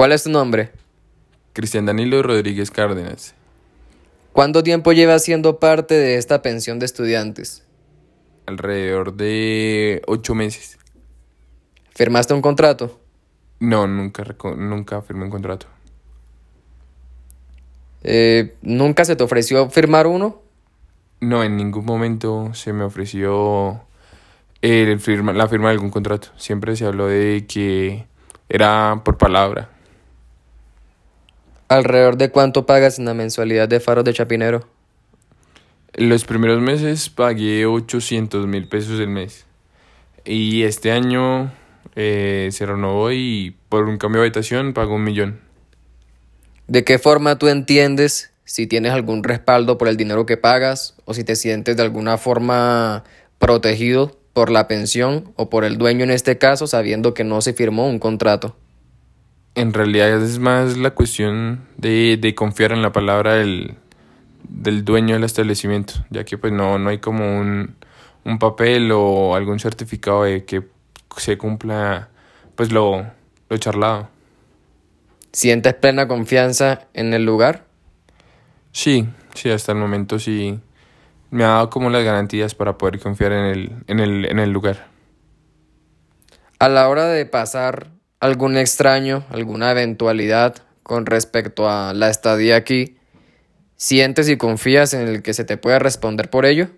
¿Cuál 0.00 0.12
es 0.12 0.22
tu 0.22 0.30
nombre? 0.30 0.70
Cristian 1.52 1.84
Danilo 1.84 2.22
Rodríguez 2.22 2.70
Cárdenas. 2.70 3.34
¿Cuánto 4.32 4.62
tiempo 4.62 4.92
llevas 4.92 5.22
siendo 5.22 5.58
parte 5.58 5.92
de 5.94 6.16
esta 6.16 6.40
pensión 6.40 6.78
de 6.78 6.86
estudiantes? 6.86 7.66
Alrededor 8.46 9.12
de 9.12 10.00
ocho 10.06 10.34
meses. 10.34 10.78
¿Firmaste 11.94 12.32
un 12.32 12.40
contrato? 12.40 12.98
No, 13.58 13.86
nunca, 13.86 14.24
nunca 14.56 15.02
firmé 15.02 15.24
un 15.24 15.30
contrato. 15.30 15.66
Eh, 18.02 18.56
¿Nunca 18.62 19.04
se 19.04 19.16
te 19.16 19.24
ofreció 19.24 19.68
firmar 19.68 20.06
uno? 20.06 20.40
No, 21.20 21.44
en 21.44 21.58
ningún 21.58 21.84
momento 21.84 22.54
se 22.54 22.72
me 22.72 22.84
ofreció 22.84 23.82
el 24.62 24.98
firma, 24.98 25.34
la 25.34 25.46
firma 25.46 25.68
de 25.68 25.74
algún 25.74 25.90
contrato. 25.90 26.28
Siempre 26.38 26.74
se 26.74 26.86
habló 26.86 27.06
de 27.06 27.44
que 27.46 28.06
era 28.48 29.02
por 29.04 29.18
palabra. 29.18 29.68
¿Alrededor 31.70 32.16
de 32.16 32.30
cuánto 32.30 32.66
pagas 32.66 32.98
en 32.98 33.04
la 33.04 33.14
mensualidad 33.14 33.68
de 33.68 33.78
Faros 33.78 34.02
de 34.02 34.12
Chapinero? 34.12 34.66
Los 35.94 36.24
primeros 36.24 36.60
meses 36.60 37.08
pagué 37.10 37.64
800 37.64 38.48
mil 38.48 38.66
pesos 38.66 38.98
el 38.98 39.06
mes. 39.06 39.46
Y 40.24 40.64
este 40.64 40.90
año 40.90 41.52
eh, 41.94 42.48
se 42.50 42.66
renovó 42.66 43.12
y 43.12 43.54
por 43.68 43.84
un 43.84 43.98
cambio 43.98 44.20
de 44.20 44.26
habitación 44.26 44.72
pago 44.72 44.96
un 44.96 45.04
millón. 45.04 45.38
¿De 46.66 46.82
qué 46.82 46.98
forma 46.98 47.38
tú 47.38 47.46
entiendes 47.46 48.32
si 48.42 48.66
tienes 48.66 48.90
algún 48.90 49.22
respaldo 49.22 49.78
por 49.78 49.86
el 49.86 49.96
dinero 49.96 50.26
que 50.26 50.36
pagas 50.36 50.96
o 51.04 51.14
si 51.14 51.22
te 51.22 51.36
sientes 51.36 51.76
de 51.76 51.84
alguna 51.84 52.18
forma 52.18 53.04
protegido 53.38 54.18
por 54.32 54.50
la 54.50 54.66
pensión 54.66 55.32
o 55.36 55.48
por 55.48 55.62
el 55.62 55.78
dueño 55.78 56.02
en 56.02 56.10
este 56.10 56.36
caso 56.36 56.66
sabiendo 56.66 57.14
que 57.14 57.22
no 57.22 57.40
se 57.40 57.52
firmó 57.52 57.88
un 57.88 58.00
contrato? 58.00 58.56
En 59.54 59.72
realidad 59.74 60.22
es 60.22 60.38
más 60.38 60.76
la 60.76 60.92
cuestión 60.92 61.66
de, 61.76 62.18
de 62.20 62.34
confiar 62.34 62.72
en 62.72 62.82
la 62.82 62.92
palabra 62.92 63.34
del, 63.34 63.76
del 64.48 64.84
dueño 64.84 65.14
del 65.14 65.24
establecimiento, 65.24 65.94
ya 66.10 66.24
que 66.24 66.38
pues 66.38 66.52
no, 66.52 66.78
no 66.78 66.90
hay 66.90 66.98
como 66.98 67.38
un, 67.38 67.76
un 68.24 68.38
papel 68.38 68.90
o 68.92 69.34
algún 69.34 69.58
certificado 69.58 70.24
de 70.24 70.44
que 70.44 70.62
se 71.16 71.36
cumpla 71.36 72.08
pues 72.54 72.72
lo, 72.72 73.06
lo 73.48 73.56
charlado. 73.58 74.08
¿Sientes 75.32 75.74
plena 75.74 76.08
confianza 76.08 76.88
en 76.94 77.14
el 77.14 77.24
lugar? 77.24 77.64
Sí, 78.72 79.08
sí, 79.34 79.50
hasta 79.50 79.72
el 79.72 79.78
momento 79.78 80.18
sí 80.18 80.60
me 81.30 81.44
ha 81.44 81.48
dado 81.48 81.70
como 81.70 81.90
las 81.90 82.04
garantías 82.04 82.54
para 82.54 82.76
poder 82.76 82.98
confiar 83.00 83.32
en 83.32 83.44
el, 83.46 83.72
en 83.86 84.00
el, 84.00 84.24
en 84.26 84.38
el 84.38 84.50
lugar. 84.50 84.88
A 86.58 86.68
la 86.68 86.88
hora 86.88 87.06
de 87.06 87.24
pasar 87.26 87.88
algún 88.20 88.56
extraño, 88.56 89.24
alguna 89.30 89.72
eventualidad 89.72 90.56
con 90.82 91.06
respecto 91.06 91.68
a 91.68 91.94
la 91.94 92.10
estadía 92.10 92.56
aquí, 92.56 92.96
¿sientes 93.76 94.28
y 94.28 94.36
confías 94.36 94.94
en 94.94 95.08
el 95.08 95.22
que 95.22 95.34
se 95.34 95.44
te 95.44 95.56
pueda 95.56 95.78
responder 95.78 96.30
por 96.30 96.44
ello? 96.44 96.68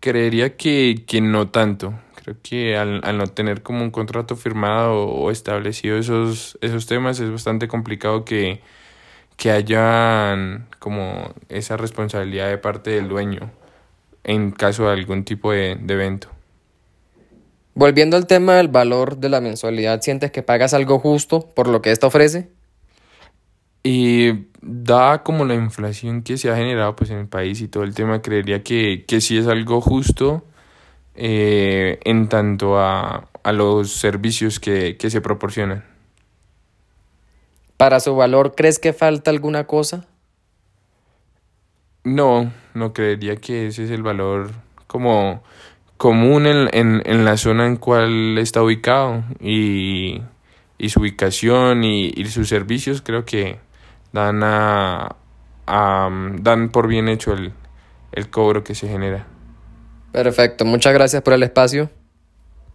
Creería 0.00 0.56
que, 0.56 1.04
que 1.06 1.20
no 1.20 1.48
tanto. 1.48 1.94
Creo 2.14 2.36
que 2.42 2.76
al, 2.76 3.00
al, 3.04 3.18
no 3.18 3.26
tener 3.26 3.62
como 3.62 3.82
un 3.82 3.90
contrato 3.90 4.36
firmado 4.36 5.06
o 5.06 5.30
establecido 5.30 5.96
esos, 5.96 6.58
esos 6.60 6.86
temas 6.86 7.18
es 7.20 7.30
bastante 7.30 7.68
complicado 7.68 8.24
que, 8.24 8.60
que 9.36 9.50
hayan 9.50 10.68
como 10.78 11.34
esa 11.48 11.76
responsabilidad 11.76 12.48
de 12.48 12.58
parte 12.58 12.90
del 12.90 13.08
dueño 13.08 13.50
en 14.24 14.50
caso 14.50 14.86
de 14.86 14.92
algún 14.92 15.24
tipo 15.24 15.52
de, 15.52 15.76
de 15.80 15.94
evento. 15.94 16.35
Volviendo 17.76 18.16
al 18.16 18.26
tema 18.26 18.54
del 18.54 18.68
valor 18.68 19.18
de 19.18 19.28
la 19.28 19.42
mensualidad, 19.42 20.00
¿sientes 20.00 20.30
que 20.30 20.42
pagas 20.42 20.72
algo 20.72 20.98
justo 20.98 21.40
por 21.54 21.68
lo 21.68 21.82
que 21.82 21.90
esta 21.90 22.06
ofrece? 22.06 22.48
Y 23.82 24.46
da 24.62 25.22
como 25.22 25.44
la 25.44 25.52
inflación 25.52 26.22
que 26.22 26.38
se 26.38 26.50
ha 26.50 26.56
generado 26.56 26.96
pues 26.96 27.10
en 27.10 27.18
el 27.18 27.28
país 27.28 27.60
y 27.60 27.68
todo 27.68 27.84
el 27.84 27.94
tema, 27.94 28.22
creería 28.22 28.62
que, 28.62 29.04
que 29.06 29.20
sí 29.20 29.36
es 29.36 29.46
algo 29.46 29.82
justo 29.82 30.42
eh, 31.16 32.00
en 32.04 32.30
tanto 32.30 32.78
a, 32.78 33.28
a 33.42 33.52
los 33.52 33.92
servicios 33.92 34.58
que, 34.58 34.96
que 34.96 35.10
se 35.10 35.20
proporcionan. 35.20 35.84
¿Para 37.76 38.00
su 38.00 38.16
valor 38.16 38.54
crees 38.54 38.78
que 38.78 38.94
falta 38.94 39.30
alguna 39.30 39.66
cosa? 39.66 40.06
No, 42.04 42.50
no 42.72 42.94
creería 42.94 43.36
que 43.36 43.66
ese 43.66 43.84
es 43.84 43.90
el 43.90 44.02
valor 44.02 44.52
como 44.86 45.42
común 45.96 46.46
en, 46.46 46.68
en, 46.72 47.02
en 47.04 47.24
la 47.24 47.36
zona 47.36 47.66
en 47.66 47.76
cual 47.76 48.38
está 48.38 48.62
ubicado 48.62 49.24
y, 49.40 50.22
y 50.78 50.88
su 50.90 51.00
ubicación 51.00 51.84
y, 51.84 52.12
y, 52.14 52.26
sus 52.26 52.48
servicios 52.48 53.02
creo 53.02 53.24
que 53.24 53.58
dan 54.12 54.42
a, 54.42 55.16
a 55.66 56.10
dan 56.40 56.68
por 56.70 56.86
bien 56.86 57.08
hecho 57.08 57.32
el, 57.32 57.52
el 58.12 58.30
cobro 58.30 58.62
que 58.64 58.74
se 58.74 58.88
genera. 58.88 59.26
Perfecto, 60.12 60.64
muchas 60.64 60.94
gracias 60.94 61.22
por 61.22 61.34
el 61.34 61.42
espacio. 61.42 61.90